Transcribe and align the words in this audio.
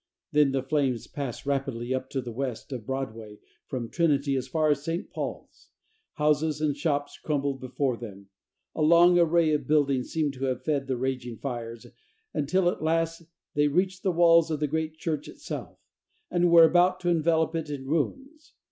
Then 0.31 0.51
the 0.51 0.63
flames 0.63 1.05
passed 1.05 1.45
rapidly 1.45 1.93
up 1.93 2.09
to 2.09 2.21
the 2.21 2.31
west 2.31 2.71
of 2.71 2.87
Broadway 2.87 3.37
from 3.67 3.87
Trinity 3.87 4.35
as 4.35 4.47
far 4.47 4.71
as 4.71 4.81
St. 4.83 5.11
Paul's; 5.11 5.69
houses 6.13 6.59
and 6.59 6.75
shops 6.75 7.19
crumbled 7.19 7.59
before 7.59 7.97
them; 7.97 8.27
a 8.73 8.81
long 8.81 9.19
array 9.19 9.51
of 9.53 9.67
buildings 9.67 10.09
seem 10.11 10.31
to 10.31 10.45
have 10.45 10.63
fed 10.63 10.87
the 10.87 10.97
raging 10.97 11.37
fires, 11.37 11.85
until 12.33 12.67
at 12.67 12.81
last 12.81 13.21
they 13.53 13.67
reached 13.67 14.01
the 14.01 14.11
walls 14.11 14.49
of 14.49 14.59
the 14.59 14.65
great 14.67 14.97
church 14.97 15.27
itself, 15.27 15.77
and 16.31 16.49
were 16.49 16.63
about 16.63 16.99
to 17.01 17.09
envelop 17.09 17.53
it 17.55 17.69
in 17.69 17.85
ruins. 17.85 18.55